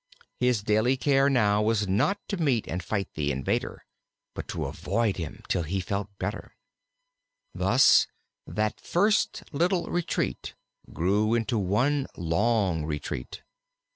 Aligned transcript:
His 0.39 0.63
daily 0.63 0.97
care 0.97 1.29
now 1.29 1.61
was 1.61 1.87
not 1.87 2.17
to 2.29 2.37
meet 2.41 2.67
and 2.67 2.81
fight 2.83 3.07
the 3.13 3.31
invader, 3.31 3.85
but 4.33 4.47
to 4.47 4.65
avoid 4.65 5.17
him 5.17 5.43
till 5.47 5.61
he 5.61 5.79
felt 5.79 6.09
better. 6.17 6.55
Thus 7.53 8.07
that 8.47 8.81
first 8.81 9.43
little 9.51 9.85
retreat 9.91 10.55
grew 10.91 11.35
into 11.35 11.59
one 11.59 12.07
long 12.17 12.83
retreat. 12.83 13.43